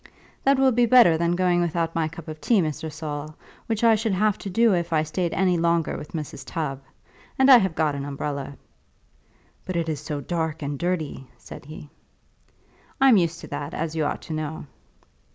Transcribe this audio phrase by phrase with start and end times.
[0.43, 2.91] "That will be better than going without my cup of tea, Mr.
[2.91, 3.35] Saul,
[3.67, 6.43] which I should have to do if I stayed any longer with Mrs.
[6.43, 6.81] Tubb.
[7.37, 8.57] And I have got an umbrella."
[9.63, 11.91] "But it is so dark and dirty," said he.
[12.99, 14.65] "I'm used to that, as you ought to know."